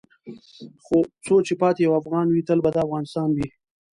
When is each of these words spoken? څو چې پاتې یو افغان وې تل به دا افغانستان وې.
څو 1.25 1.35
چې 1.47 1.53
پاتې 1.61 1.79
یو 1.85 1.93
افغان 2.01 2.27
وې 2.29 2.41
تل 2.47 2.59
به 2.63 2.69
دا 2.75 2.81
افغانستان 2.85 3.29
وې. 3.33 3.47